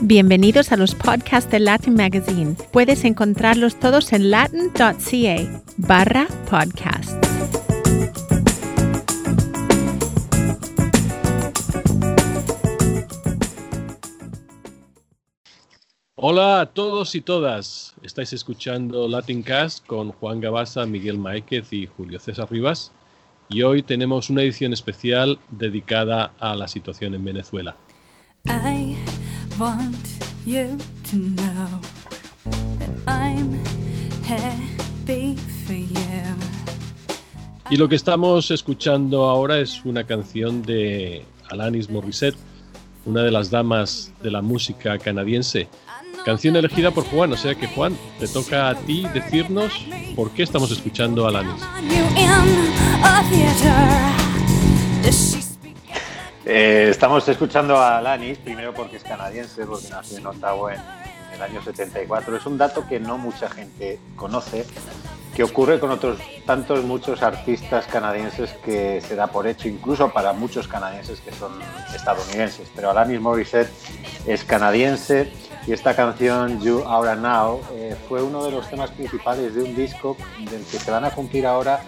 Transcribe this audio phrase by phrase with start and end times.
[0.00, 2.56] Bienvenidos a los podcasts de Latin Magazine.
[2.72, 7.16] Puedes encontrarlos todos en latin.ca barra podcasts.
[16.16, 17.94] Hola a todos y todas.
[18.02, 22.92] Estáis escuchando Latin Cast con Juan Gabasa, Miguel Maéquez y Julio César Rivas.
[23.48, 27.76] Y hoy tenemos una edición especial dedicada a la situación en Venezuela.
[28.46, 28.96] I
[29.58, 29.96] want
[30.46, 30.78] you
[31.10, 31.80] to know
[32.78, 33.54] that I'm
[34.26, 35.36] happy
[35.66, 36.14] for you.
[37.70, 42.36] Y lo que estamos escuchando ahora es una canción de Alanis Morissette,
[43.06, 45.68] una de las damas de la música canadiense.
[46.24, 49.86] Canción elegida por Juan, o sea que Juan, te toca a ti decirnos
[50.16, 51.62] por qué estamos escuchando a Alanis.
[56.46, 60.80] Eh, estamos escuchando a Alanis, primero porque es canadiense, porque nació en Ottawa en
[61.34, 62.36] el año 74.
[62.36, 64.64] Es un dato que no mucha gente conoce,
[65.34, 70.32] que ocurre con otros tantos muchos artistas canadienses que se da por hecho, incluso para
[70.32, 71.52] muchos canadienses que son
[71.94, 72.70] estadounidenses.
[72.74, 73.70] Pero Alanis Morissette
[74.26, 75.30] es canadiense
[75.66, 79.74] y esta canción You Are Now eh, fue uno de los temas principales de un
[79.74, 81.80] disco del que se van a cumplir ahora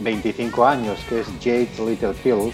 [0.00, 2.52] 25 años, que es Jade's Little Pill,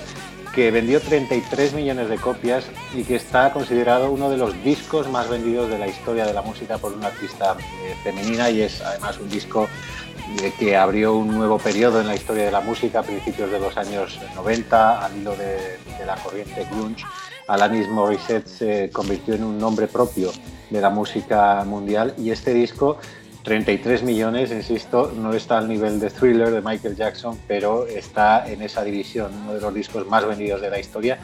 [0.54, 5.28] que vendió 33 millones de copias y que está considerado uno de los discos más
[5.28, 9.18] vendidos de la historia de la música por una artista eh, femenina y es además
[9.18, 9.68] un disco
[10.42, 13.60] eh, que abrió un nuevo periodo en la historia de la música a principios de
[13.60, 17.04] los años 90 al hilo de, de la corriente grunge.
[17.48, 20.32] Alanis Morissette se convirtió en un nombre propio
[20.70, 22.98] de la música mundial y este disco
[23.44, 28.60] 33 millones, insisto, no está al nivel de Thriller de Michael Jackson, pero está en
[28.60, 31.18] esa división, uno de los discos más vendidos de la historia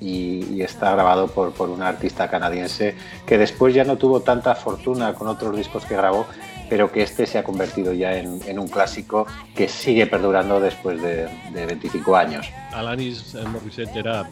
[0.00, 5.14] y, está grabado por, por una artista canadiense que después ya no tuvo tanta fortuna
[5.14, 6.26] con otros discos que grabó,
[6.68, 11.00] pero que este se ha convertido ya en, en un clásico que sigue perdurando después
[11.00, 12.50] de, de 25 años.
[12.72, 14.28] Alanis Morissette era,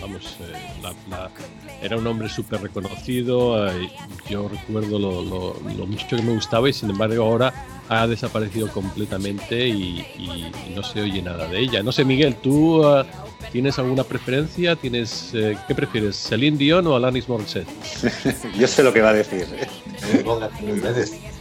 [0.00, 1.30] vamos, eh, la- la-
[1.82, 3.68] era un hombre súper reconocido.
[3.70, 3.90] eh,
[4.28, 7.52] yo recuerdo lo, lo- lo mucho que me gustaba y sin embargo ahora
[7.88, 11.82] ha desaparecido completamente y, y- y no se oye nada de ella.
[11.82, 13.04] No sé, Miguel, ¿tú eh,
[13.52, 14.76] tienes alguna preferencia?
[14.76, 17.68] ¿Tienes, eh, ¿Qué prefieres, Celine Dion o Alanis Morissette?
[18.58, 19.46] Yo sé lo que va a decir.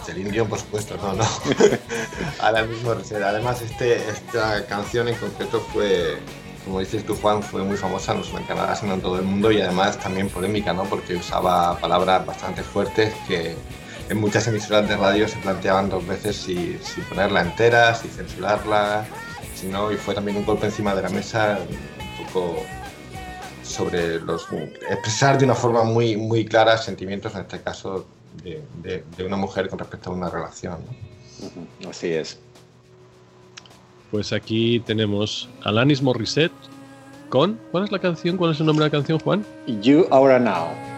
[0.05, 1.23] Celine Dion, por supuesto, no, no.
[2.39, 6.17] Ahora mismo, además, este, esta canción en concreto fue,
[6.67, 9.23] como dices tú, Juan, fue muy famosa no solo en Canadá, sino en todo el
[9.23, 10.83] mundo y además también polémica, ¿no?
[10.83, 13.55] Porque usaba palabras bastante fuertes que
[14.09, 19.05] en muchas emisoras de radio se planteaban dos veces si, si ponerla entera, si censurarla,
[19.55, 22.55] si no, y fue también un golpe encima de la mesa un poco
[23.63, 24.47] sobre los
[24.89, 28.05] expresar de una forma muy muy clara sentimientos en este caso
[28.43, 31.89] de, de- de una mujer con respecto a una relación ¿no?
[31.89, 32.39] Así es.
[34.11, 36.53] Pues aquí tenemos Alanis Morissette
[37.29, 37.59] con.
[37.71, 38.37] ¿Cuál es la canción?
[38.37, 39.45] ¿Cuál es el nombre de la canción, Juan?
[39.81, 40.96] You Are Now.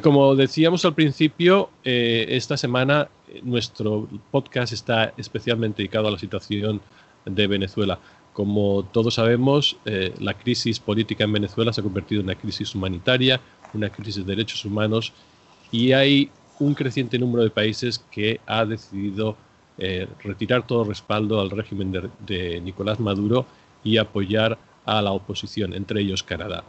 [0.00, 6.18] Como decíamos al principio, eh, esta semana eh, nuestro podcast está especialmente dedicado a la
[6.18, 6.80] situación
[7.26, 7.98] de Venezuela.
[8.32, 12.74] Como todos sabemos, eh, la crisis política en Venezuela se ha convertido en una crisis
[12.74, 13.40] humanitaria,
[13.74, 15.12] una crisis de derechos humanos,
[15.70, 19.36] y hay un creciente número de países que ha decidido
[20.22, 23.46] retirar todo respaldo al régimen de Nicolás Maduro
[23.82, 26.62] y apoyar a la oposición, entre ellos Canadá.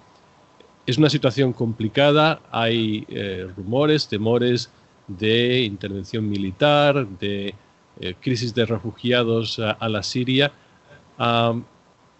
[0.85, 4.69] Es una situación complicada, hay eh, rumores, temores
[5.07, 7.55] de intervención militar, de
[8.01, 10.51] eh, crisis de refugiados a, la Siria,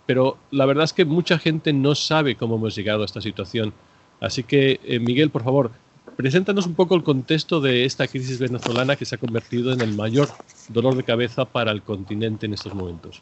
[0.06, 3.74] pero la verdad es que mucha gente no sabe cómo hemos llegado a esta situación.
[4.22, 5.72] Así que, eh, Miguel, por favor,
[6.16, 9.94] preséntanos un poco el contexto de esta crisis venezolana que se ha convertido en el
[9.94, 10.30] mayor
[10.70, 13.22] dolor de cabeza para el continente en estos momentos.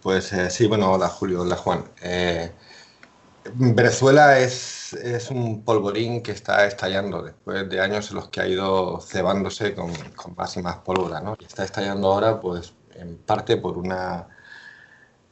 [0.00, 1.84] Pues sí, bueno, hola Julio, hola Juan.
[3.54, 8.46] Venezuela es, es, un polvorín que está estallando después de años en los que ha
[8.46, 11.36] ido cebándose con, con más y más pólvora, ¿no?
[11.40, 14.28] Y está estallando ahora, pues, en parte por una,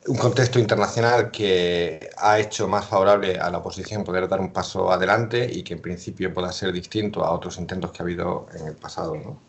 [0.07, 4.91] un contexto internacional que ha hecho más favorable a la oposición poder dar un paso
[4.91, 8.69] adelante y que en principio pueda ser distinto a otros intentos que ha habido en
[8.69, 9.43] el pasado, ¿no?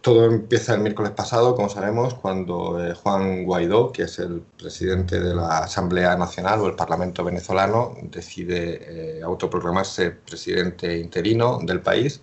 [0.00, 5.20] Todo empieza el miércoles pasado, como sabemos, cuando eh, Juan Guaidó, que es el presidente
[5.20, 12.22] de la Asamblea Nacional o el Parlamento venezolano, decide eh, autoproclamarse presidente interino del país.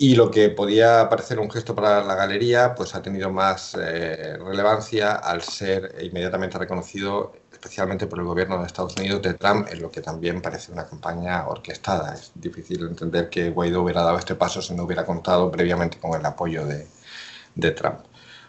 [0.00, 4.36] Y lo que podía parecer un gesto para la galería, pues ha tenido más eh,
[4.38, 9.82] relevancia al ser inmediatamente reconocido especialmente por el gobierno de Estados Unidos de Trump, en
[9.82, 12.14] lo que también parece una campaña orquestada.
[12.14, 16.18] Es difícil entender que Guaidó hubiera dado este paso si no hubiera contado previamente con
[16.18, 16.86] el apoyo de,
[17.72, 17.98] Trump.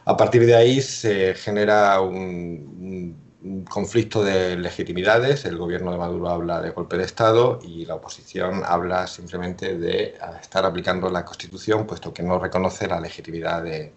[0.06, 3.29] A partir de ahí se genera un,
[3.70, 5.46] conflicto de legitimidades.
[5.46, 10.18] El gobierno de Maduro habla de golpe de Estado y la oposición habla simplemente de
[10.42, 13.94] estar aplicando la Constitución, puesto que no reconoce la legitimidad de,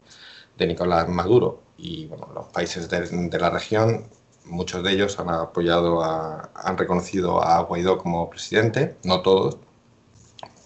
[0.58, 1.60] Nicolás Maduro.
[1.76, 4.06] Y bueno, los países de, la región
[4.44, 9.58] muchos de ellos han apoyado, a, han reconocido a Guaidó como presidente, no todos,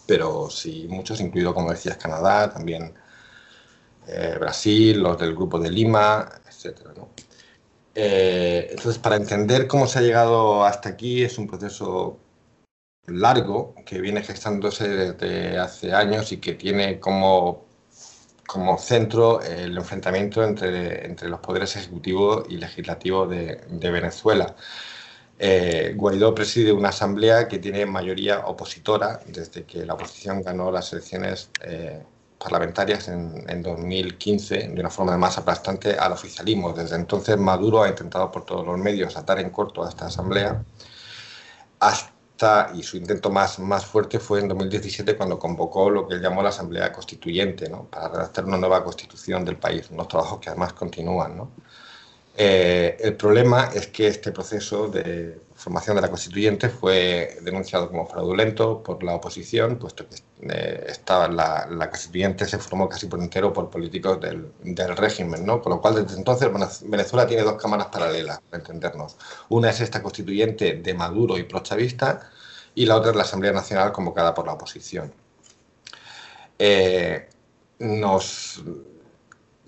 [0.06, 2.92] pero sí muchos, incluido, como decías, Canadá, también
[4.06, 6.80] eh, Brasil, los del grupo de Lima, etc.
[6.96, 7.08] ¿no?
[7.96, 12.18] Eh, entonces, para entender cómo se ha llegado hasta aquí, es un proceso
[13.06, 17.66] largo que viene gestándose desde hace años y que tiene como
[18.46, 24.54] como centro el enfrentamiento entre, entre los poderes ejecutivo y legislativo de, de Venezuela.
[25.38, 30.92] Eh, Guaidó preside una asamblea que tiene mayoría opositora desde que la oposición ganó las
[30.92, 32.02] elecciones eh,
[32.38, 36.72] parlamentarias en, en, 2015 de una forma más aplastante al oficialismo.
[36.72, 40.62] Desde entonces Maduro ha intentado por todos los medios atar en corto a esta asamblea
[41.80, 42.16] hasta
[42.74, 46.42] y su intento más, más fuerte fue en 2017 cuando convocó lo que él llamó
[46.42, 47.84] la Asamblea Constituyente, ¿no?
[47.84, 51.36] para redactar una nueva constitución del país, unos trabajos que además continúan.
[51.36, 51.50] ¿no?
[52.36, 58.06] Eh, el problema es que este proceso de formación de la constituyente fue denunciado como
[58.06, 60.16] fraudulento por la oposición, puesto que
[60.48, 65.62] eh, estaba la, constituyente se formó casi por entero por políticos del, del, régimen, ¿no?
[65.62, 66.48] Con lo cual, desde entonces,
[66.82, 69.16] Venezuela tiene dos cámaras paralelas, para entendernos.
[69.48, 72.30] Una es esta constituyente de Maduro y prochavista,
[72.74, 75.12] y la otra es la Asamblea Nacional convocada por la oposición.
[76.58, 77.28] Eh,
[77.78, 78.62] nos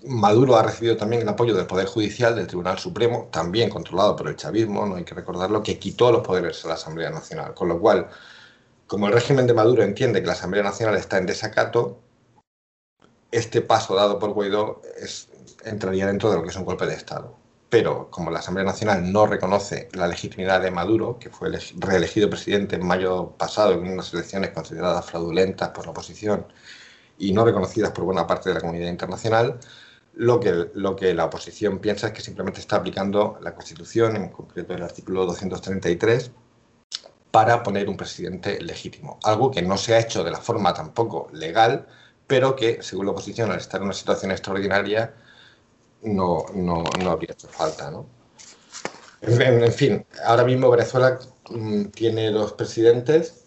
[0.05, 4.29] Maduro ha recibido también el apoyo del Poder Judicial, del Tribunal Supremo, también controlado por
[4.29, 7.53] el chavismo, no hay que recordarlo, que quitó los poderes a la Asamblea Nacional.
[7.53, 8.07] Con lo cual,
[8.87, 11.99] como el régimen de Maduro entiende que la Asamblea Nacional está en desacato,
[13.31, 15.29] este paso dado por Guaidó es,
[15.65, 17.35] entraría dentro de lo que es un golpe de Estado.
[17.69, 22.77] Pero como la Asamblea Nacional no reconoce la legitimidad de Maduro, que fue reelegido presidente
[22.77, 26.47] en mayo pasado en unas elecciones consideradas fraudulentas por la oposición
[27.19, 29.59] y no reconocidas por buena parte de la comunidad internacional,
[30.13, 34.29] lo que, lo que la oposición piensa es que simplemente está aplicando la Constitución, en
[34.29, 36.31] concreto el artículo 233,
[37.31, 39.19] para poner un presidente legítimo.
[39.23, 41.87] Algo que no se ha hecho de la forma tampoco legal,
[42.27, 45.13] pero que, según la oposición, al estar en una situación extraordinaria,
[46.01, 47.91] no, no, no habría hecho falta.
[47.91, 48.05] ¿no?
[49.21, 51.19] En, fin, ahora mismo Venezuela
[51.49, 53.45] mmm, tiene dos presidentes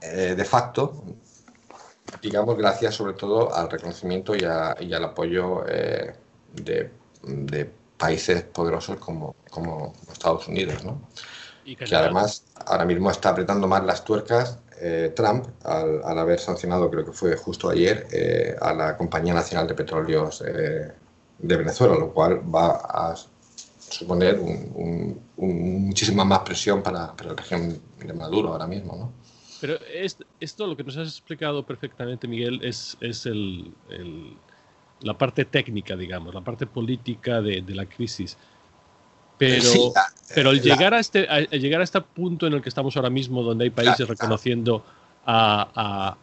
[0.00, 1.04] eh, de facto,
[2.22, 6.14] digamos, gracias sobre todo al reconocimiento y, a, y al apoyo eh,
[6.54, 6.90] de,
[7.22, 11.00] de, países poderosos como, como Estados Unidos, ¿no?
[11.64, 16.38] que, que además ahora mismo está apretando más las tuercas eh, Trump al, al, haber
[16.38, 21.94] sancionado, creo que fue justo ayer, eh, a la Compañía Nacional de Petróleos de Venezuela,
[21.96, 23.16] lo cual va a
[23.88, 28.96] suponer un, un, un, muchísima más presión para, para, el régimen de Maduro ahora mismo.
[28.96, 29.12] ¿no?
[29.60, 34.34] Pero es, esto lo que nos has explicado perfectamente, Miguel, es, es el, el,
[35.00, 38.36] la parte técnica, digamos, la parte política de, de la crisis.
[39.36, 40.02] Pero, sí, la,
[40.34, 43.10] pero el, llegar a este, a, llegar a este punto en el que estamos ahora
[43.10, 44.84] mismo, donde hay países la, reconociendo
[45.24, 46.16] a,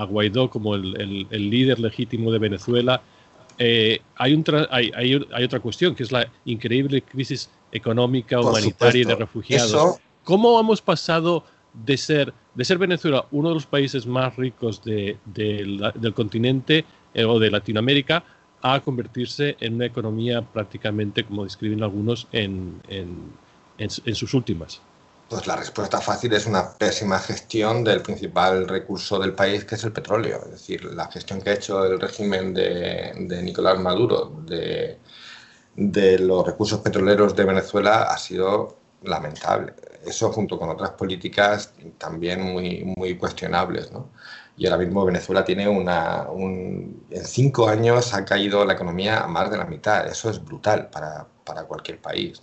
[0.00, 3.00] a, Guaidó como el, el, líder legítimo de Venezuela,
[3.58, 9.02] eh, hay, un hay, hay, hay, otra cuestión, que es la increíble crisis económica, humanitaria
[9.02, 9.68] y de refugiados.
[9.68, 10.00] Eso...
[10.24, 15.16] ¿Cómo hemos pasado de ser, de ser Venezuela uno de los países más ricos de,
[15.26, 16.84] de, del continente
[17.14, 18.24] eh, o de Latinoamérica
[18.62, 22.82] a convertirse en una economía prácticamente, como describen algunos, en,
[24.12, 24.80] sus últimas?
[25.28, 29.84] Pues la respuesta fácil es una pésima gestión del principal recurso del país, que es
[29.84, 30.40] el petróleo.
[30.46, 34.98] Es decir, la gestión que ha hecho el régimen de, Nicolás Maduro de,
[36.18, 39.74] los recursos petroleros de Venezuela ha sido lamentable.
[40.04, 43.92] Eso junto con otras políticas también muy, muy cuestionables.
[43.92, 44.10] ¿no?
[44.56, 46.28] Y ahora mismo Venezuela tiene una...
[46.30, 50.06] Un, en cinco años ha caído la economía a más de la mitad.
[50.06, 52.42] Eso es brutal para, para cualquier país.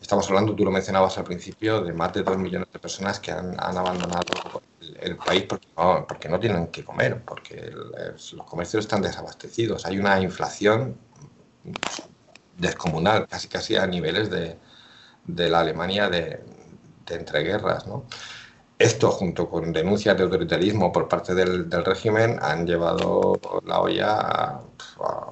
[0.00, 3.32] Estamos hablando, tú lo mencionabas al principio, de más de dos millones de personas que
[3.32, 7.72] han, han abandonado el, el, país porque no, porque no tienen que comer, porque
[8.32, 9.84] los comercios están desabastecidos.
[9.86, 10.96] Hay una inflación
[12.56, 14.56] descomunal, casi casi a niveles de,
[15.28, 16.40] de la Alemania de,
[17.06, 17.86] de entreguerras.
[18.78, 24.60] Esto, junto con denuncias de autoritarismo por parte del, régimen, han llevado la olla a,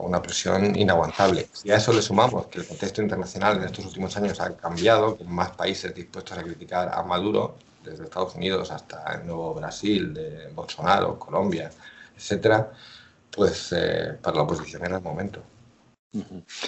[0.00, 1.48] una presión inaguantable.
[1.52, 5.16] Si a eso le sumamos que el contexto internacional en estos últimos años ha cambiado,
[5.16, 10.12] con más países dispuestos a criticar a Maduro, desde Estados Unidos hasta el nuevo Brasil,
[10.12, 11.70] de Bolsonaro, Colombia,
[12.16, 12.72] etcétera,
[13.30, 15.40] pues eh, para la oposición era el momento.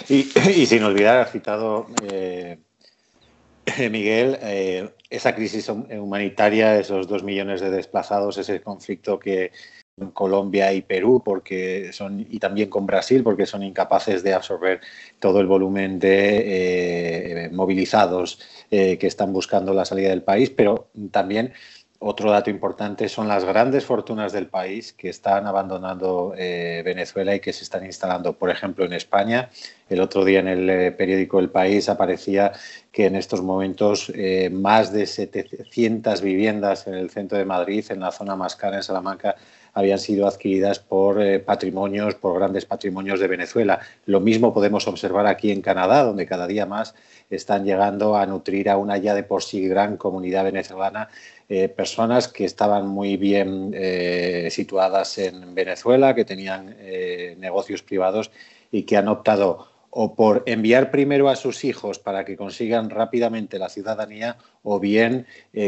[0.07, 2.57] Y, y sin olvidar, ha citado eh,
[3.91, 9.51] Miguel, eh, esa crisis humanitaria, esos dos millones de desplazados, ese conflicto que
[10.13, 14.79] Colombia y Perú, porque son y también con Brasil, porque son incapaces de absorber
[15.19, 18.39] todo el volumen de eh, movilizados
[18.71, 21.53] eh, que están buscando la salida del país, pero también
[22.01, 27.41] otro dato importante son las grandes fortunas del país que están abandonando eh, Venezuela y
[27.41, 29.49] que se están instalando, por ejemplo, en España.
[29.89, 32.53] El otro día en el eh, periódico El País aparecía
[32.93, 37.99] que en estos momentos eh, más de 700 viviendas en el centro de Madrid, en
[37.99, 39.35] la zona más cara, en Salamanca,
[39.73, 43.79] habían sido adquiridas por patrimonios, por grandes patrimonios de Venezuela.
[44.05, 46.95] Lo mismo podemos observar aquí en Canadá, donde cada día más
[47.29, 51.09] están llegando a nutrir a una ya de por sí gran comunidad venezolana
[51.51, 58.29] eh, personas que estaban muy bien eh, situadas en Venezuela, que tenían eh, negocios privados
[58.71, 63.57] y que han optado o por enviar primero a sus hijos para que consigan rápidamente
[63.57, 65.25] la ciudadanía o bien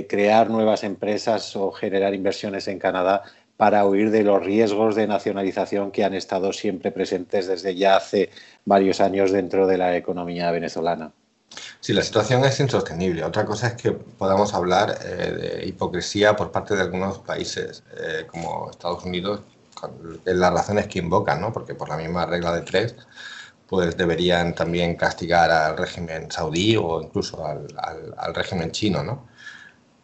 [0.07, 3.23] crear nuevas empresas o generar inversiones en Canadá
[3.57, 8.29] para huir de los riesgos de nacionalización que han estado siempre presentes desde ya hace
[8.63, 11.13] varios años dentro de la economía venezolana.
[11.79, 13.24] Sí, la situación es insostenible.
[13.24, 18.25] Otra cosa es que podamos hablar eh, de hipocresía por parte de algunos países, eh,
[18.27, 19.41] como Estados Unidos,
[19.74, 21.51] con las razones que invocan, ¿no?
[21.51, 22.96] porque por la misma regla de tres,
[23.67, 27.67] pues deberían también castigar al régimen saudí o incluso al,
[28.17, 29.30] al régimen chino, ¿no?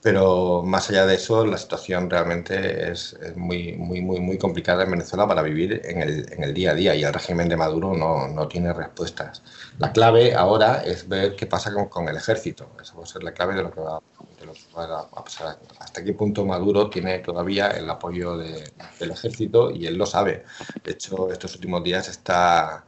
[0.02, 4.92] Pero más allá de eso, la situación realmente es, muy, muy, muy, muy complicada en
[4.92, 7.94] Venezuela para vivir en el, en el día a día y el régimen de Maduro
[7.96, 9.42] no, no, tiene respuestas.
[9.80, 12.70] La clave ahora es ver qué pasa con, con el ejército.
[12.82, 14.00] Esa va a ser la clave de lo que va,
[14.40, 15.58] de lo que va a pasar.
[15.80, 20.46] Hasta qué punto Maduro tiene todavía el apoyo de, del ejército y él lo sabe.
[20.84, 22.86] De hecho, estos últimos días está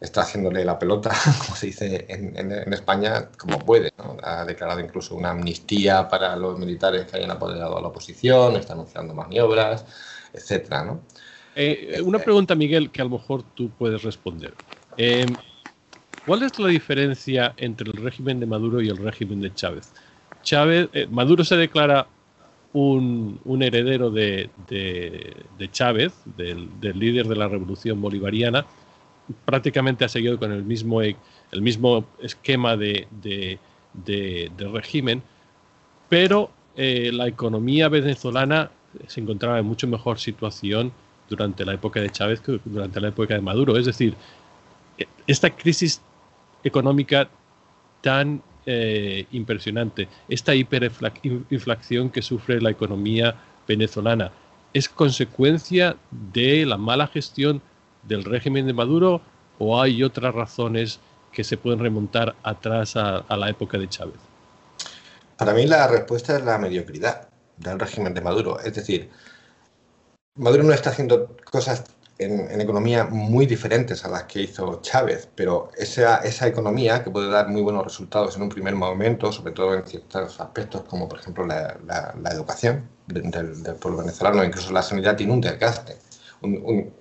[0.00, 1.10] está haciéndole la pelota,
[1.44, 3.92] como se dice en, España, como puede.
[4.22, 8.74] Ha declarado incluso una amnistía para los militares que hayan apoderado a la oposición, está
[8.74, 9.84] anunciando maniobras,
[10.32, 10.84] etcétera.
[10.84, 11.00] ¿no?
[11.56, 14.54] Eh, una pregunta, Miguel, que a lo mejor tú puedes responder.
[14.96, 15.36] Em,
[16.24, 19.92] ¿Cuál es la diferencia entre el régimen de Maduro y el régimen de Chávez?
[20.42, 22.06] Chávez eh, Maduro se declara
[22.74, 24.50] un, heredero de,
[25.72, 28.66] Chávez, del, del líder de la revolución bolivariana,
[29.44, 33.58] prácticamente ha seguido con el mismo, el mismo esquema de,
[34.58, 35.22] régimen,
[36.08, 38.70] pero eh, la economía venezolana
[39.06, 40.92] se encontraba en mucho mejor situación
[41.28, 43.76] durante la época de Chávez que durante la época de Maduro.
[43.76, 44.14] Es decir,
[45.26, 46.00] esta crisis
[46.64, 47.28] económica
[48.00, 53.34] tan eh, impresionante, esta hiperinflación que sufre la economía
[53.66, 54.32] venezolana,
[54.74, 57.62] es consecuencia de la mala gestión
[58.02, 59.20] del régimen de Maduro
[59.58, 61.00] o hay otras razones
[61.32, 64.16] que se pueden remontar atrás a, la época de Chávez?
[65.36, 68.58] Para mí la respuesta es la mediocridad del régimen de Maduro.
[68.60, 69.10] Es decir,
[70.34, 71.84] Maduro no está haciendo cosas
[72.18, 77.30] en, economía muy diferentes a las que hizo Chávez, pero esa, esa economía que puede
[77.30, 81.20] dar muy buenos resultados en un primer momento, sobre todo en ciertos aspectos como por
[81.20, 81.78] ejemplo la,
[82.32, 83.30] educación del,
[83.62, 86.07] del, pueblo venezolano, incluso la sanidad tiene un desgaste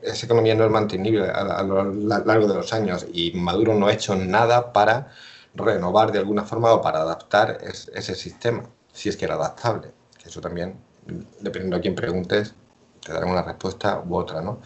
[0.02, 3.94] esa economía no es mantenible a, lo largo de los años y Maduro no ha
[3.94, 5.12] hecho nada para
[5.54, 9.92] renovar de alguna forma o para adaptar ese sistema, si es que era adaptable.
[10.22, 10.76] Que eso también,
[11.40, 12.56] dependiendo a quién preguntes,
[13.06, 14.60] te darán una respuesta u otra, ¿no?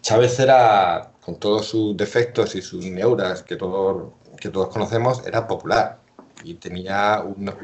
[0.00, 5.46] Chávez era, con todos sus defectos y sus neuras que, todo, que todos conocemos, era
[5.46, 6.00] popular
[6.44, 7.56] y tenía una,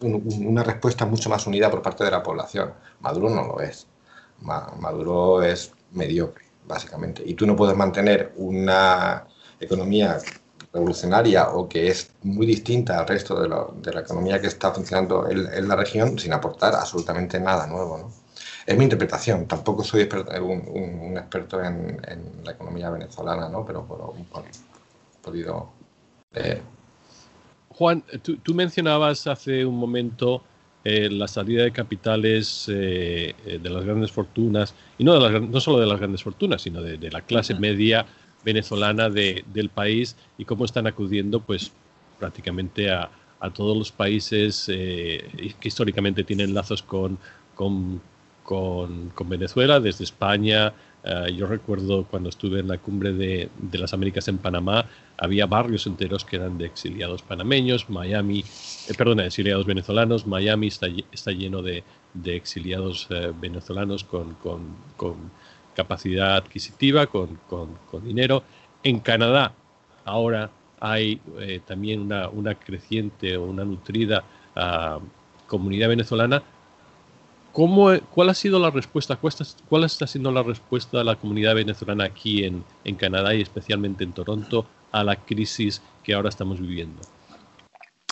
[0.00, 2.72] una respuesta mucho más unida por parte de la población.
[3.00, 3.86] Maduro no lo es.
[4.40, 7.22] Maduro es mediocre, básicamente.
[7.24, 9.26] Y tú no puedes mantener una
[9.60, 10.18] economía
[10.72, 15.68] revolucionaria o que es muy distinta al resto de, la economía que está funcionando en,
[15.68, 17.98] la región sin aportar absolutamente nada nuevo.
[17.98, 18.12] ¿no?
[18.66, 20.08] Es mi interpretación, tampoco soy
[20.42, 22.00] un, experto en,
[22.42, 23.64] la economía venezolana, ¿no?
[23.64, 24.14] pero por,
[25.22, 25.72] podido
[27.70, 30.42] Juan, tú, mencionabas hace un momento
[30.84, 35.42] eh, la salida de capitales eh, eh, de las grandes fortunas, y no, de las,
[35.42, 38.06] no solo de las grandes fortunas, sino de, de la clase media
[38.44, 41.72] venezolana de- del país y cómo están acudiendo pues
[42.18, 43.10] prácticamente a,
[43.40, 47.18] a todos los países eh, que históricamente tienen lazos con,
[47.54, 48.00] con,
[48.42, 50.72] con- con Venezuela, desde España.
[51.04, 55.46] Eh, yo recuerdo cuando estuve en la cumbre de, de las Américas en Panamá, había
[55.46, 61.30] barrios enteros que eran de exiliados panameños, Miami, eh, perdón, exiliados venezolanos, Miami está, está
[61.32, 61.84] lleno de,
[62.14, 65.30] de exiliados eh, venezolanos con, con- con
[65.74, 68.42] capacidad adquisitiva, con, con- dinero.
[68.82, 69.52] En Canadá
[70.04, 74.24] ahora hay eh, también una, una creciente o una nutrida
[74.56, 75.00] ah,
[75.46, 76.42] comunidad venezolana.
[77.54, 79.14] ¿Cómo, ¿Cuál ha sido la respuesta?
[79.14, 84.02] ¿Cuál está, siendo la respuesta de la comunidad venezolana aquí en, en Canadá y especialmente
[84.02, 87.00] en Toronto a la crisis que ahora estamos viviendo?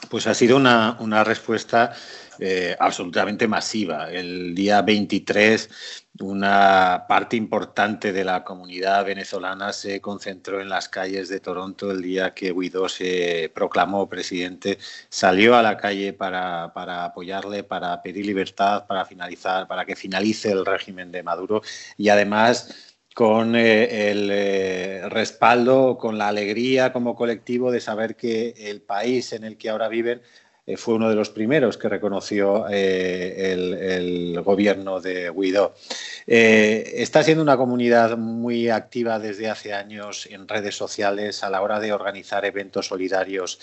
[0.09, 1.93] Pues ha sido una, una respuesta
[2.39, 4.11] eh, absolutamente masiva.
[4.11, 5.69] El día 23,
[6.21, 12.03] una parte importante de la comunidad venezolana se concentró en las calles de Toronto el
[12.03, 14.79] día que Guaidó se proclamó presidente.
[15.09, 20.51] Salió a la calle para, para apoyarle, para pedir libertad, para finalizar, para que finalice
[20.51, 21.63] el régimen de Maduro
[21.97, 28.55] y además con eh, el eh, respaldo, con la alegría como colectivo de saber que
[28.57, 30.23] el país en el que ahora viven
[30.65, 35.75] eh, fue uno de los primeros que reconoció el, gobierno de Guaidó.
[36.27, 41.63] Eh, está siendo una comunidad muy activa desde hace años en redes sociales a la
[41.63, 43.59] hora de organizar eventos solidarios,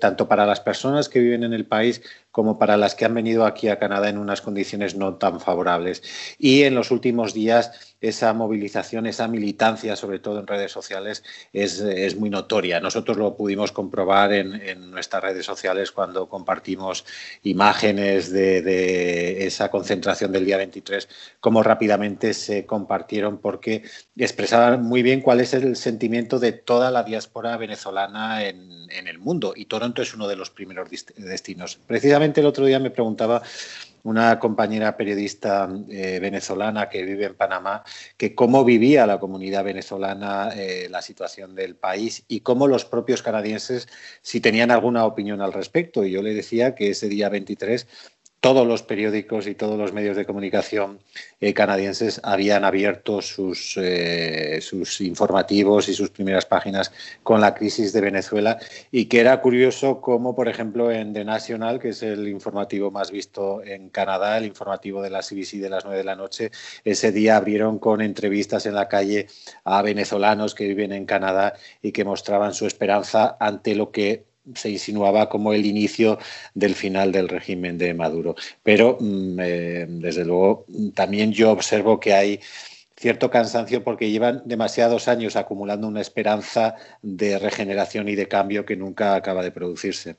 [0.00, 2.02] tanto para las personas que viven en el país
[2.32, 6.02] como para las que han venido aquí a Canadá en unas condiciones no tan favorables.
[6.38, 11.22] Y en los últimos días esa movilización, esa militancia, sobre todo en redes sociales,
[11.52, 12.80] es, es muy notoria.
[12.80, 17.04] Nosotros lo pudimos comprobar en, en, nuestras redes sociales cuando compartimos
[17.44, 23.84] imágenes de, de, esa concentración del día 23, cómo rápidamente se compartieron porque
[24.16, 29.20] expresaban muy bien cuál es el sentimiento de toda la diáspora venezolana en, en el
[29.20, 29.52] mundo.
[29.54, 31.78] Y Toronto es uno de los primeros destinos.
[32.24, 33.42] El otro día me preguntaba
[34.04, 37.82] una compañera periodista eh, venezolana que vive en Panamá,
[38.16, 43.22] que cómo vivía la comunidad venezolana eh, la situación del país y cómo los propios
[43.22, 43.88] canadienses,
[44.20, 46.04] si tenían alguna opinión al respecto.
[46.04, 47.86] Y yo le decía que ese día 23
[48.42, 50.98] todos los periódicos y todos los medios de comunicación
[51.40, 56.90] eh, canadienses habían abierto sus, eh, sus, informativos y sus primeras páginas
[57.22, 58.58] con la crisis de Venezuela
[58.90, 63.12] y que era curioso como, por ejemplo, en The National, que es el informativo más
[63.12, 66.50] visto en Canadá, el informativo de la CBC de las 9 de la noche,
[66.84, 69.28] ese día abrieron con entrevistas en la calle
[69.62, 74.70] a venezolanos que viven en Canadá y que mostraban su esperanza ante lo que se
[74.70, 76.18] insinuaba como el inicio
[76.54, 78.34] del final del régimen de Maduro.
[78.62, 82.40] Pero, eh, desde luego, también yo observo que hay
[82.96, 88.76] cierto cansancio porque llevan demasiados años acumulando una esperanza de regeneración y de cambio que
[88.76, 90.16] nunca acaba de producirse.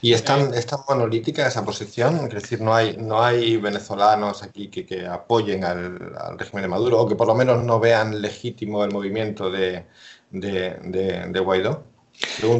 [0.00, 0.50] ¿Y es tan,
[0.88, 2.26] monolítica esa posición?
[2.26, 7.00] Es decir, no hay, no hay venezolanos aquí que, que apoyen al, régimen de Maduro
[7.00, 9.84] o que por lo menos no vean legítimo el movimiento de,
[10.30, 11.89] de, de Guaidó.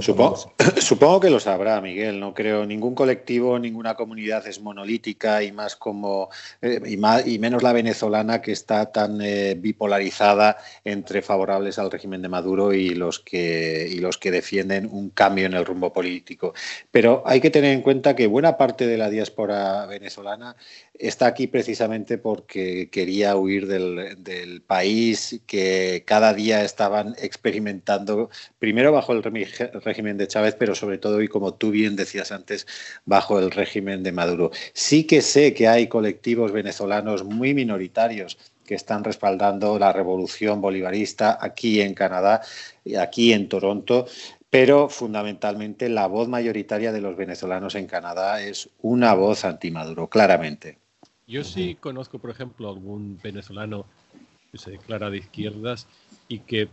[0.00, 0.36] Supongo,
[0.80, 2.20] supongo, que lo sabrá, Miguel.
[2.20, 6.30] No creo ningún colectivo, ninguna comunidad es monolítica y más como
[6.62, 11.90] eh, y, más, y menos la venezolana que está tan eh, bipolarizada entre favorables al
[11.90, 15.92] régimen de Maduro y los que y los que defienden un cambio en el rumbo
[15.92, 16.54] político.
[16.90, 20.56] Pero hay que tener en cuenta que buena parte de la diáspora venezolana
[20.94, 28.92] está aquí precisamente porque quería huir del, del país que cada día estaban experimentando primero
[28.92, 32.66] bajo el régimen de Chávez, pero sobre todo, y como tú bien decías antes,
[33.04, 34.50] bajo el régimen de Maduro.
[34.72, 41.38] Sí que sé que hay colectivos venezolanos muy minoritarios que están respaldando la revolución bolivarista
[41.40, 42.40] aquí en Canadá
[42.84, 44.06] y aquí en Toronto,
[44.48, 50.78] pero fundamentalmente la voz mayoritaria de los venezolanos en Canadá es una voz anti-Maduro, claramente.
[51.26, 53.86] Yo sí conozco, por ejemplo, algún venezolano
[54.50, 55.86] que se declara de izquierdas
[56.26, 56.68] y que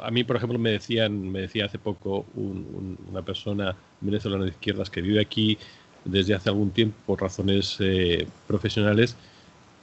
[0.00, 4.44] a mí, por ejemplo, me decían, me decía hace poco un, un, una persona venezolana
[4.44, 5.58] de izquierdas que vive aquí
[6.04, 9.16] desde hace algún tiempo por razones eh, profesionales,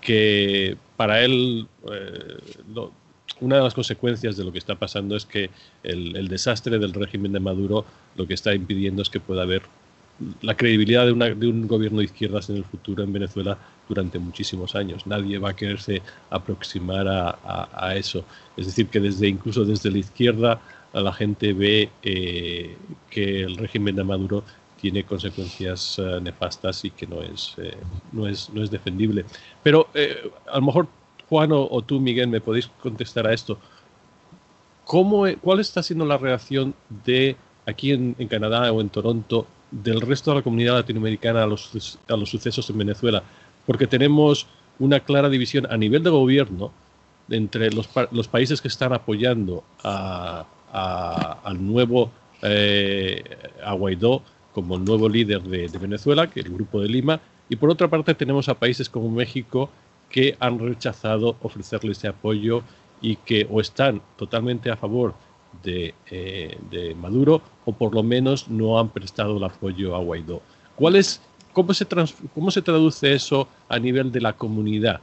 [0.02, 2.38] que para él eh,
[3.40, 5.50] una de las consecuencias de lo que está pasando es que
[5.84, 9.64] el, desastre del régimen de Maduro lo que está impidiendo es que pueda haber
[10.42, 14.20] la credibilidad de, una, de, un gobierno de izquierdas en el futuro en Venezuela durante
[14.20, 15.06] muchísimos años.
[15.06, 18.26] Nadie va a quererse aproximar a, eso.
[18.56, 20.62] Es decir, que desde incluso desde la izquierda
[20.94, 22.76] la gente ve eh,
[23.10, 24.44] que el régimen de Maduro
[24.82, 27.78] tiene consecuencias eh, nefastas y que no es, eh,
[28.12, 29.26] no es, no es defendible.
[29.62, 29.88] Pero
[30.52, 30.88] a lo mejor
[31.30, 33.60] Juan o, tú, Miguel, me podéis contestar a esto.
[34.86, 36.74] ¿Cómo, ¿Cuál está siendo la reacción
[37.06, 41.98] de aquí en, Canadá o en Toronto del resto de la comunidad latinoamericana a los,
[42.08, 43.24] a los sucesos en Venezuela?
[43.66, 44.48] Porque tenemos
[44.80, 46.72] una clara división a nivel de gobierno
[47.30, 53.24] entre los, los países que están apoyando a, a, al nuevo eh,
[53.64, 54.22] a Guaidó
[54.54, 58.16] como nuevo líder de, de, Venezuela, que el Grupo de Lima, y por otra parte
[58.16, 59.70] tenemos a países como México
[60.10, 62.64] que han rechazado ofrecerle ese apoyo
[63.02, 65.14] y que o están totalmente a favor
[65.64, 70.42] de, eh, de Maduro o por lo menos no han prestado el apoyo a Guaidó.
[70.76, 71.22] ¿Cuál es,
[71.54, 75.02] cómo, se trans, ¿Cómo se traduce eso a nivel de la comunidad?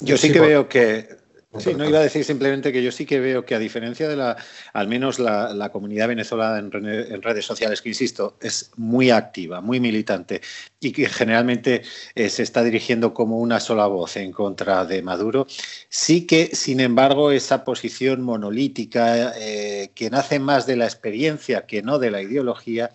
[0.00, 1.23] Yo sí que veo que
[1.58, 4.16] Sí, no iba a decir simplemente que yo sí que veo que a diferencia de
[4.16, 4.36] la,
[4.72, 9.78] al menos la, comunidad venezolana en, en, redes sociales, que insisto, es muy activa, muy
[9.78, 10.40] militante
[10.80, 11.82] y que generalmente
[12.14, 15.46] eh, se está dirigiendo como una sola voz en contra de Maduro,
[15.88, 21.82] sí que, sin embargo, esa posición monolítica eh, que nace más de la experiencia que
[21.82, 22.90] no de la ideología,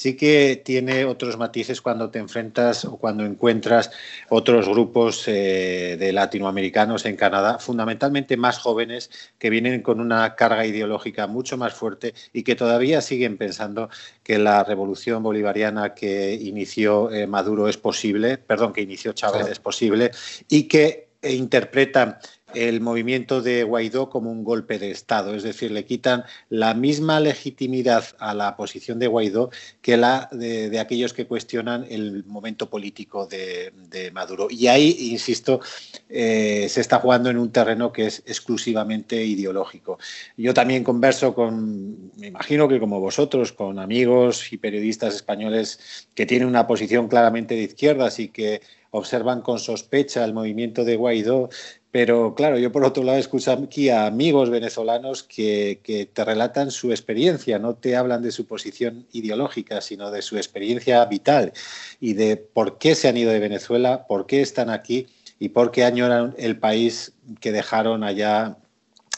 [0.00, 3.90] sí que tiene otros matices cuando te enfrentas o cuando encuentras
[4.30, 10.64] otros grupos eh, de latinoamericanos en Canadá, fundamentalmente más jóvenes, que vienen con una carga
[10.64, 13.90] ideológica mucho más fuerte y que todavía siguen pensando
[14.22, 19.58] que la revolución bolivariana que inició eh, Maduro es posible, perdón, que inició Chávez es
[19.58, 20.12] posible
[20.48, 22.16] y que interpretan
[22.54, 27.20] el movimiento de Guaidó como un golpe de Estado, es decir, le quitan la misma
[27.20, 33.26] legitimidad a la posición de Guaidó que la de, aquellos que cuestionan el momento político
[33.26, 34.48] de, de Maduro.
[34.50, 35.60] Y ahí, insisto,
[36.08, 39.98] eh, se está jugando en un terreno que es exclusivamente ideológico.
[40.36, 46.26] Yo también converso con, me imagino que como vosotros, con amigos y periodistas españoles que
[46.26, 48.60] tienen una posición claramente de izquierdas y que
[48.90, 51.48] observan con sospecha el movimiento de Guaidó
[51.90, 56.70] pero claro, yo por otro lado escucho aquí a amigos venezolanos que, que, te relatan
[56.70, 61.52] su experiencia, no te hablan de su posición ideológica, sino de su experiencia vital
[62.00, 65.08] y de por qué se han ido de Venezuela, por qué están aquí
[65.40, 68.56] y por qué añoran el país que dejaron allá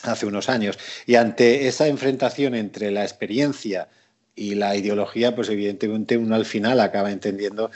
[0.02, 0.78] hace unos años.
[1.06, 3.88] Y ante esa enfrentación entre la experiencia
[4.34, 7.70] y la ideología, pues evidentemente uno al final acaba entendiendo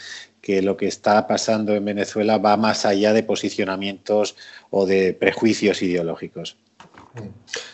[0.46, 4.36] que lo que está pasando en Venezuela va más allá de posicionamientos
[4.70, 6.56] o de prejuicios ideológicos.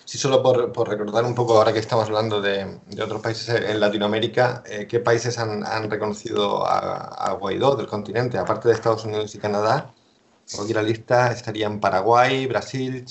[0.07, 3.51] Sí, solo por, por recordar un poco, ahora que estamos hablando de, de otros países
[3.51, 8.39] en Latinoamérica, eh, ¿qué países han, reconocido a, a, Guaidó del continente?
[8.39, 9.93] Aparte de Estados Unidos y Canadá,
[10.59, 13.05] aquí la lista estarían Paraguay, Brasil,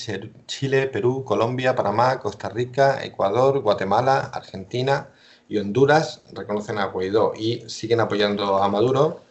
[0.47, 5.10] Chile, Perú, Colombia, Panamá, Costa Rica, Ecuador, Guatemala, Argentina
[5.47, 9.30] y Honduras reconocen a Guaidó y siguen apoyando a Maduro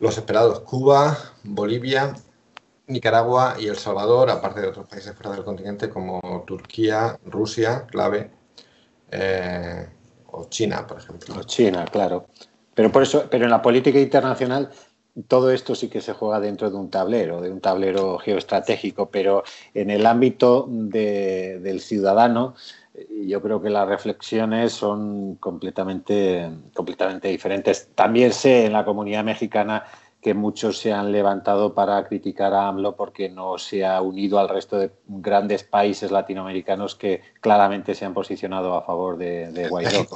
[0.00, 2.14] los esperados Cuba, Bolivia,
[2.86, 8.30] Nicaragua y El Salvador, aparte de otros países fuera del continente como Turquía, Rusia, clave,
[9.10, 9.86] eh,
[10.32, 11.42] o China, por ejemplo.
[11.44, 12.26] China, claro.
[12.74, 14.70] Pero por eso, pero en la política internacional
[15.28, 19.42] todo esto sí que se juega dentro de un tablero, de un tablero geoestratégico, pero
[19.74, 22.54] en el ámbito de, del ciudadano,
[23.08, 27.90] yo creo que las reflexiones son completamente, completamente diferentes.
[27.94, 29.84] También sé en la comunidad mexicana
[30.20, 34.48] que muchos se han levantado para criticar a AMLO porque no se ha unido al
[34.48, 40.06] resto de grandes países latinoamericanos que claramente se han posicionado a favor de, de Guaidó.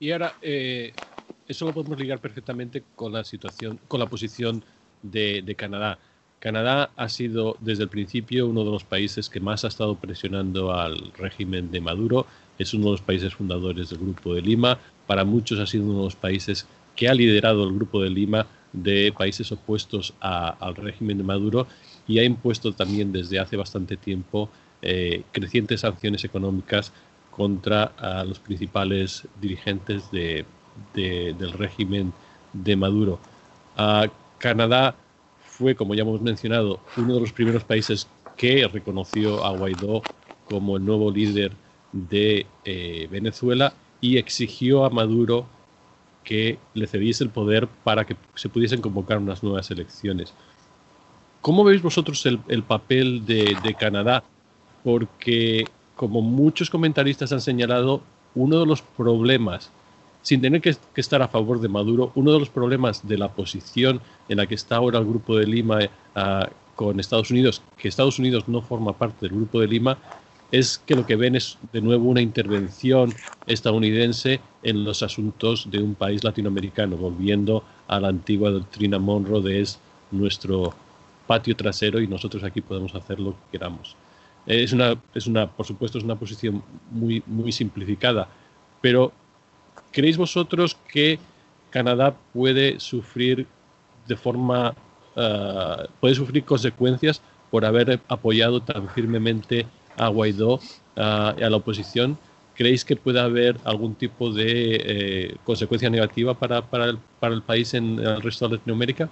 [0.00, 0.92] y ahora, eh,
[1.46, 4.64] eso lo podemos ligar perfectamente con la situación, con la posición
[5.02, 5.98] de, de Canadá.
[6.42, 10.72] Canadá ha sido desde el principio uno de los países que más ha estado presionando
[10.74, 12.26] al régimen de Maduro.
[12.58, 14.76] Es uno de los países fundadores del Grupo de Lima.
[15.06, 18.48] Para muchos ha sido uno de los países que ha liderado el Grupo de Lima
[18.72, 21.68] de países opuestos a, al régimen de Maduro
[22.08, 24.50] y ha impuesto también desde hace bastante tiempo
[24.82, 26.92] eh, crecientes sanciones económicas
[27.30, 27.92] contra
[28.26, 30.44] los principales dirigentes de,
[30.92, 32.12] de, del régimen
[32.52, 33.20] de Maduro.
[34.38, 34.96] Canadá
[35.62, 40.02] fue, como ya hemos mencionado, uno de los primeros países que reconoció a Guaidó
[40.44, 41.52] como el nuevo líder
[41.92, 45.46] de eh, Venezuela y exigió a Maduro
[46.24, 50.34] que le cediese el poder para que se pudiesen convocar unas nuevas elecciones.
[51.40, 54.24] ¿Cómo veis vosotros el, el papel de, Canadá?
[54.82, 58.02] Porque, como muchos comentaristas han señalado,
[58.34, 59.70] uno de los problemas
[60.22, 64.00] sin tener que, estar a favor de Maduro, uno de los problemas de la posición
[64.28, 65.78] en la que está ahora el Grupo de Lima
[66.16, 66.44] uh,
[66.76, 69.98] con Estados Unidos, que Estados Unidos no forma parte del Grupo de Lima,
[70.52, 73.12] es que lo que ven es de nuevo una intervención
[73.46, 79.62] estadounidense en los asuntos de un país latinoamericano, volviendo a la antigua doctrina Monroe de
[79.62, 79.80] es
[80.10, 80.74] nuestro
[81.26, 83.96] patio trasero y nosotros aquí podemos hacer lo que queramos.
[84.44, 88.28] Es una, es una, por supuesto, es una posición muy, muy simplificada,
[88.82, 89.12] pero
[89.92, 91.18] ¿creéis vosotros que
[91.70, 93.46] Canadá puede sufrir
[94.06, 94.74] de forma,
[95.16, 101.56] uh, puede sufrir consecuencias por haber apoyado tan firmemente a Guaidó uh, y a la
[101.56, 102.18] oposición?
[102.54, 107.42] ¿Creéis que puede haber algún tipo de eh, consecuencia negativa para, para, el, para, el,
[107.42, 109.08] país en el resto de Latinoamérica?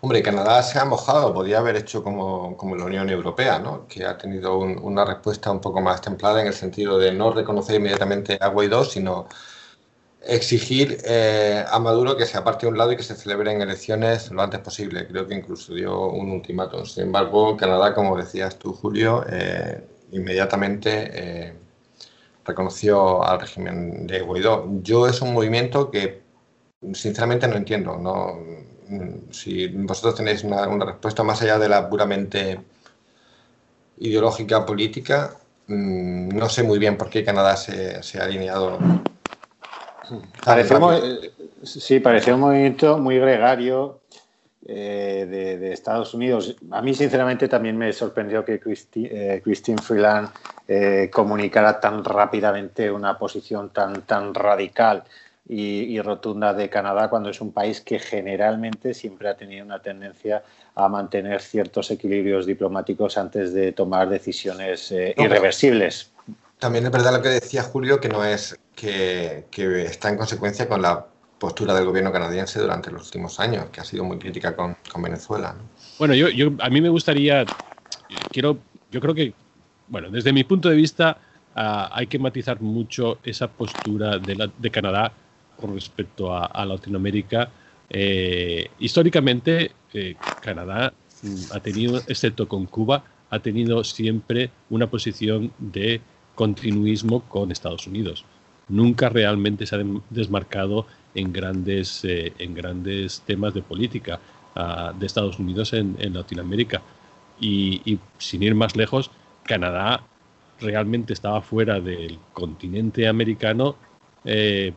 [0.00, 3.86] Hombre, Canadá se ha mojado, podría haber hecho como, como la Unión Europea, ¿no?
[3.86, 7.30] que ha tenido un, una respuesta un poco más templada en el sentido de no
[7.30, 9.28] reconocer inmediatamente a Guaidó, sino
[10.22, 14.30] exigir eh, a Maduro que se aparte de un lado y que se celebren elecciones
[14.30, 15.06] lo antes posible.
[15.06, 16.84] Creo que incluso dio un ultimátum.
[16.84, 21.54] Sin embargo, Canadá, como decías tú, Julio, eh, inmediatamente eh,
[22.44, 24.66] reconoció al régimen de Guaidó.
[24.82, 26.22] Yo es un movimiento que
[26.92, 27.96] sinceramente no entiendo.
[27.96, 28.38] No,
[29.30, 32.60] si vosotros tenéis una, respuesta más allá de la puramente
[33.98, 38.78] ideológica política, mmm, no sé muy bien por qué Canadá se, se ha alineado
[40.44, 44.00] Pareció muy, sí, pareció un movimiento muy gregario
[44.66, 46.56] eh, de, de, Estados Unidos.
[46.70, 50.30] A mí, sinceramente, también me sorprendió que Christi, eh, Christine Freeland
[50.68, 55.04] eh, comunicara tan rápidamente una posición tan, tan radical
[55.48, 59.80] y, y, rotunda de Canadá cuando es un país que generalmente siempre ha tenido una
[59.80, 60.44] tendencia
[60.76, 66.12] a mantener ciertos equilibrios diplomáticos antes de tomar decisiones eh, irreversibles.
[66.58, 70.80] También es verdad lo que decía Julio, que no es que, está en consecuencia con
[70.80, 71.06] la
[71.38, 75.52] postura del gobierno canadiense durante los últimos años, que ha sido muy crítica con, Venezuela.
[75.52, 75.64] ¿no?
[75.98, 77.44] Bueno, yo, a mí me gustaría,
[78.30, 78.58] quiero,
[78.90, 79.34] yo creo que,
[79.88, 81.18] bueno, desde mi punto de vista,
[81.56, 85.12] uh, hay que matizar mucho esa postura de, la, de Canadá
[85.58, 87.50] con respecto a, a Latinoamérica.
[87.90, 95.52] Eh, históricamente, eh, Canadá mm, ha tenido, excepto con Cuba, ha tenido siempre una posición
[95.58, 96.00] de
[96.34, 98.24] continuismo con Estados Unidos.
[98.70, 99.80] Nunca realmente se ha
[100.10, 104.20] desmarcado en grandes, eh, en grandes temas de política
[104.56, 106.80] uh, de Estados Unidos en, Latinoamérica.
[107.40, 109.10] Y, sin ir más lejos,
[109.44, 110.02] Canadá
[110.60, 113.76] realmente estaba fuera del continente americano
[114.24, 114.72] eh,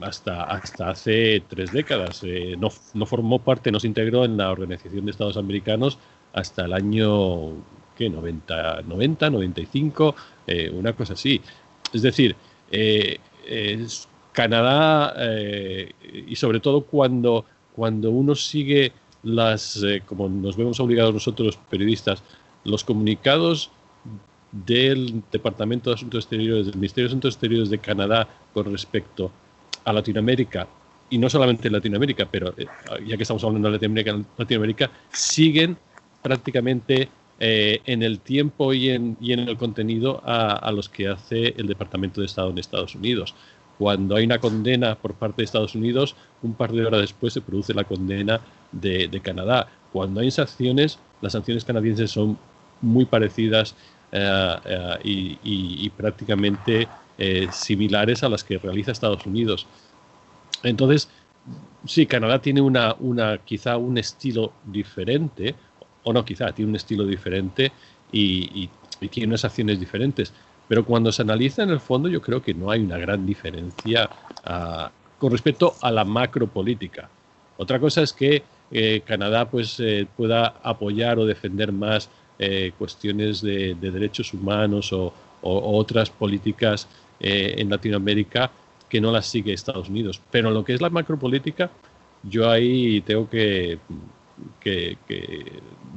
[0.00, 2.22] hasta, hasta hace tres décadas.
[2.24, 5.98] Eh, no, no, formó parte, no se integró en la Organización de Estados Americanos
[6.32, 7.52] hasta el año
[7.96, 8.08] ¿qué?
[8.10, 10.14] 90, 90 95,
[10.46, 11.40] eh, una cosa así.
[11.92, 12.36] Es decir,
[13.46, 15.92] es Canadá eh,
[16.26, 22.22] y sobre todo cuando, cuando uno sigue las, eh, como nos vemos obligados nosotros periodistas,
[22.64, 23.70] los comunicados
[24.50, 29.30] del Departamento de Asuntos Exteriores, del Ministerio de Asuntos Exteriores de Canadá con respecto
[29.84, 30.66] a Latinoamérica,
[31.12, 32.66] y no solamente Latinoamérica, pero eh,
[33.06, 35.76] ya que estamos hablando de Latinoamérica, Latinoamérica siguen
[36.22, 37.08] prácticamente
[37.44, 42.26] eh, en el tiempo y en, el contenido a, los que hace el Departamento de
[42.28, 43.34] Estado en Estados Unidos.
[43.78, 47.40] Cuando hay una condena por parte de Estados Unidos, un par de horas después se
[47.40, 49.66] produce la condena de, Canadá.
[49.92, 52.38] Cuando hay sanciones, las sanciones canadienses son
[52.80, 53.74] muy parecidas
[54.12, 56.86] eh, eh, y, prácticamente
[57.50, 59.66] similares a las que realiza Estados Unidos.
[60.62, 61.08] Entonces,
[61.86, 62.94] sí, Canadá tiene una,
[63.44, 65.56] quizá un estilo diferente,
[66.04, 67.72] o no quizá, tiene un estilo diferente
[68.10, 68.68] y,
[69.10, 70.32] tiene unas acciones diferentes.
[70.68, 74.08] Pero cuando se analiza en el fondo, yo creo que no hay una gran diferencia
[74.46, 74.88] uh,
[75.18, 77.10] con respecto a la macropolítica.
[77.56, 83.42] Otra cosa es que eh, Canadá pues, eh, pueda apoyar o defender más eh, cuestiones
[83.42, 85.12] de, de, derechos humanos o,
[85.42, 86.86] otras políticas
[87.18, 88.50] en Latinoamérica
[88.88, 90.20] que no las sigue Estados Unidos.
[90.30, 91.68] Pero en lo que es la macropolítica,
[92.22, 93.78] yo ahí tengo que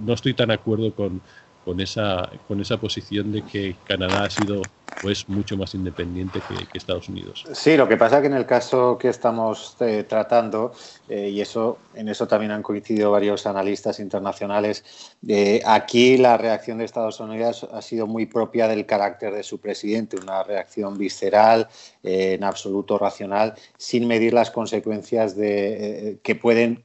[0.05, 1.21] no estoy tan de acuerdo con,
[1.63, 4.61] con, esa, con esa posición de que Canadá ha sido
[5.01, 7.45] pues mucho más independiente que, Estados Unidos.
[7.53, 10.73] Sí, lo que pasa que en el caso que estamos eh, tratando,
[11.07, 14.83] eh, y eso en eso también han coincidido varios analistas internacionales,
[15.27, 19.59] eh, aquí la reacción de Estados Unidos ha sido muy propia del carácter de su
[19.59, 21.67] presidente, una reacción visceral,
[22.01, 26.83] en absoluto racional, sin medir las consecuencias de, que pueden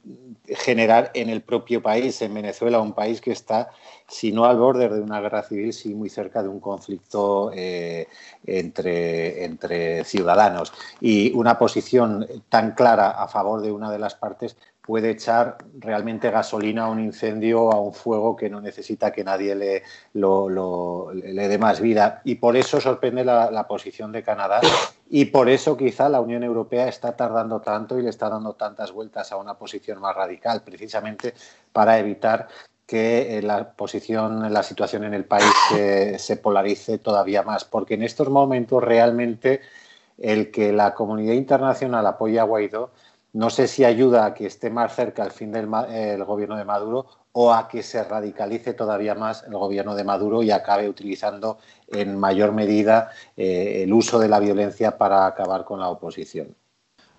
[0.55, 3.69] generar en el propio país, en Venezuela, un país que está
[4.07, 8.07] si no al borde de una guerra civil, sí muy cerca de un conflicto eh,
[8.45, 10.73] entre, entre ciudadanos.
[10.99, 16.31] Y una posición tan clara a favor de una de las partes puede echar realmente
[16.31, 21.57] gasolina a un incendio, a un fuego que no necesita que nadie le, le dé
[21.57, 22.21] más vida.
[22.23, 24.59] Y por eso sorprende la, posición de Canadá
[25.09, 28.91] y por eso quizá la Unión Europea está tardando tanto y le está dando tantas
[28.91, 31.35] vueltas a una posición más radical, precisamente
[31.71, 32.47] para evitar
[32.85, 37.93] que eh, la posición, la situación en el país eh, se polarice todavía más, porque
[37.93, 39.61] en estos momentos realmente
[40.17, 42.91] el que la comunidad internacional apoye a Guaidó
[43.33, 45.67] no sé si ayuda a que esté más cerca el fin del
[46.25, 50.51] gobierno de Maduro o a que se radicalice todavía más el gobierno de Maduro y
[50.51, 55.89] acabe utilizando en mayor medida eh, el uso de la violencia para acabar con la
[55.89, 56.55] oposición.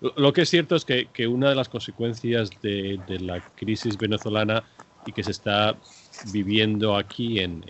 [0.01, 4.63] Lo, que es cierto es que, una de las consecuencias de, la crisis venezolana
[5.05, 5.77] y que se está
[6.31, 7.63] viviendo aquí en,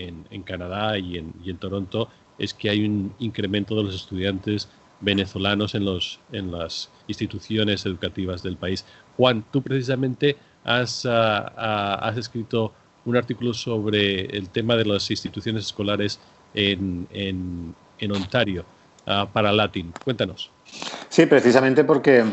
[0.44, 4.70] Canadá y en Toronto es que hay un incremento de los estudiantes
[5.04, 8.86] venezolanos en, los, en las instituciones educativas del país.
[9.18, 12.74] Juan, tú precisamente has, ah, ah, has escrito
[13.06, 16.20] un artículo sobre el tema de las instituciones escolares
[16.54, 18.66] en, en- en Ontario
[19.06, 19.92] ah, para Latin.
[20.04, 20.50] Cuéntanos.
[21.10, 22.24] Sí, precisamente porque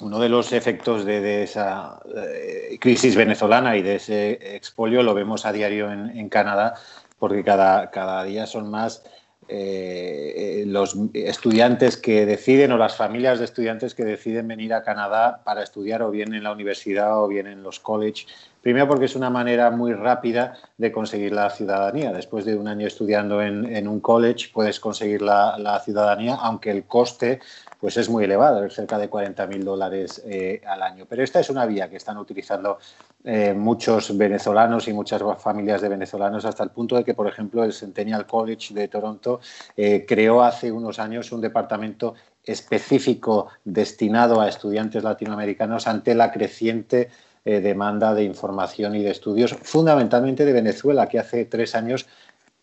[0.00, 5.14] uno de los efectos de, de esa eh, crisis venezolana y de ese expolio lo
[5.14, 6.74] vemos a diario en, en Canadá,
[7.18, 9.02] porque cada, cada día son más
[9.48, 14.82] eh, eh, los estudiantes que deciden o las familias de estudiantes que deciden venir a
[14.82, 18.26] Canadá para estudiar o bien en la universidad o bien en los college.
[18.60, 22.12] Primero porque es una manera muy rápida de conseguir la ciudadanía.
[22.12, 27.38] Después de un año estudiando en, un college puedes conseguir la ciudadanía, aunque el coste
[27.80, 31.06] pues es muy elevado, es cerca de 40 mil dólares eh, al año.
[31.08, 32.78] Pero esta es una vía que están utilizando
[33.24, 37.64] eh, muchos venezolanos y muchas familias de venezolanos hasta el punto de que, por ejemplo,
[37.64, 39.40] el Centennial College de Toronto
[39.76, 47.10] eh, creó hace unos años un departamento específico destinado a estudiantes latinoamericanos ante la creciente
[47.44, 52.08] demanda de información y de estudios, fundamentalmente de Venezuela, que hace tres años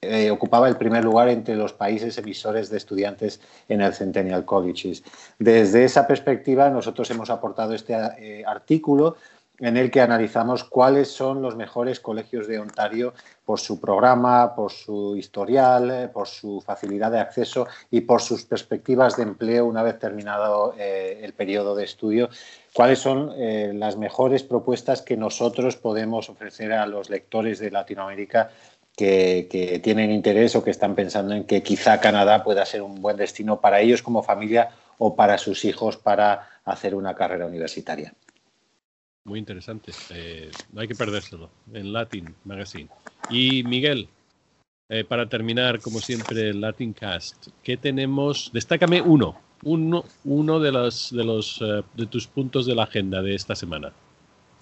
[0.03, 5.03] eh, ocupaba el primer lugar entre los países emisores de estudiantes en el Centennial Colleges.
[5.39, 9.15] Desde esa perspectiva, nosotros hemos aportado este eh, artículo
[9.59, 13.13] en el que analizamos cuáles son los mejores colegios de Ontario
[13.45, 18.43] por su programa, por su historial, eh, por su facilidad de acceso y por sus
[18.45, 22.29] perspectivas de empleo una vez terminado el periodo de estudio.
[22.73, 23.31] ¿Cuáles son
[23.79, 28.49] las mejores propuestas que nosotros podemos ofrecer a los lectores de Latinoamérica
[28.95, 33.01] que, que, tienen interés o que están pensando en que quizá Canadá pueda ser un
[33.01, 38.13] buen destino para ellos como familia o para sus hijos para hacer una carrera universitaria.
[39.25, 39.91] Muy interesante.
[40.09, 41.49] Eh, no hay que perdérselo.
[41.73, 42.89] En Latin Magazine.
[43.29, 44.09] Y Miguel,
[44.89, 48.51] eh, para terminar, como siempre, Latin Cast, ¿qué tenemos?
[48.53, 49.39] Destácame uno.
[49.63, 53.55] Uno, uno de, los, de, los, uh, de tus puntos de la agenda de esta
[53.55, 53.93] semana.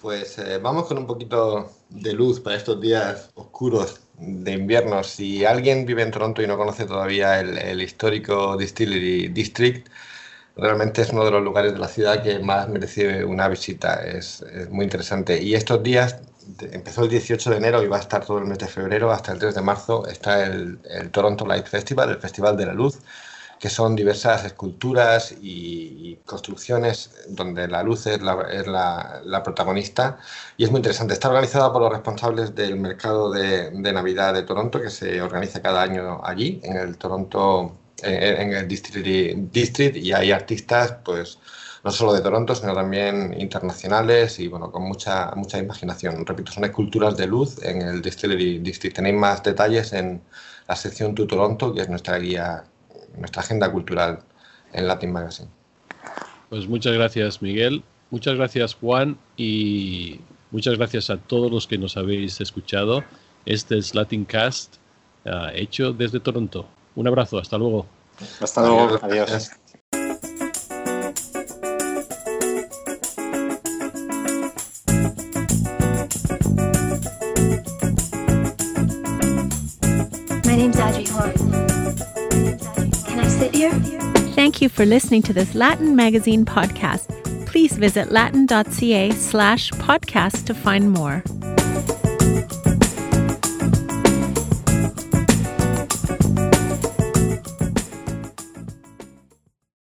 [0.00, 5.02] Pues eh, vamos con un poquito de luz para estos días oscuros de invierno.
[5.02, 9.88] Si alguien vive en Toronto y no conoce todavía el, el, histórico Distillery District,
[10.56, 14.02] realmente es uno de los lugares de la ciudad que más merece una visita.
[14.04, 15.42] Es, muy interesante.
[15.42, 16.18] Y estos días,
[16.72, 19.32] empezó el 18 de enero y va a estar todo el mes de febrero hasta
[19.32, 22.98] el 3 de marzo, está el, el Toronto Light Festival, el Festival de la Luz
[23.62, 29.40] que son diversas esculturas y, y, construcciones donde la luz es, la, es la, la,
[29.44, 30.18] protagonista
[30.56, 31.14] y es muy interesante.
[31.14, 35.80] Está organizada por los responsables del mercado de, Navidad de Toronto que se organiza cada
[35.80, 41.38] año allí, en el Toronto, eh, en el Distillery District y hay artistas pues
[41.84, 46.26] no solo de Toronto, sino también internacionales y bueno, con mucha, mucha imaginación.
[46.26, 48.96] Repito, son esculturas de luz en el Distillery District.
[48.96, 50.20] Tenéis más detalles en
[50.66, 52.64] la sección Tu Toronto, que es nuestra guía
[53.16, 54.20] nuestra agenda cultural
[54.72, 55.48] en Latin Magazine.
[56.48, 57.82] Pues muchas gracias, Miguel.
[58.10, 59.16] Muchas gracias, Juan.
[59.36, 60.20] Y
[60.50, 63.04] muchas gracias a todos los que nos habéis escuchado.
[63.46, 64.76] Este es Latin Cast,
[65.24, 66.66] uh, hecho desde Toronto.
[66.94, 67.38] Un abrazo.
[67.38, 67.86] Hasta luego.
[68.40, 68.98] Hasta luego.
[69.02, 69.30] Adiós.
[69.30, 69.50] Adiós.
[84.62, 87.08] You for listening to this Latin Magazine podcast.
[87.46, 91.24] Please visit latin.ca slash podcast to find more.